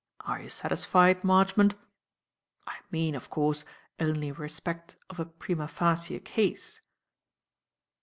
Are 0.21 0.41
you 0.41 0.49
satisfied, 0.49 1.23
Marchmont? 1.23 1.75
I 2.65 2.77
mean, 2.89 3.13
of 3.13 3.29
course, 3.29 3.63
only 3.99 4.29
in 4.29 4.33
respect 4.33 4.95
of 5.11 5.19
a 5.19 5.25
prima 5.25 5.67
facie 5.67 6.19
case." 6.21 6.81